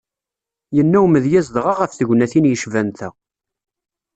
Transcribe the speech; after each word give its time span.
Yenna 0.75 0.99
umedyaz 1.07 1.47
dɣa 1.55 1.73
ɣef 1.79 1.91
tegnatin 1.93 2.49
yecban 2.49 2.89
ta. 2.97 3.09